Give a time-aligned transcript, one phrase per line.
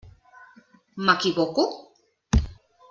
[1.05, 1.69] M'equivoco?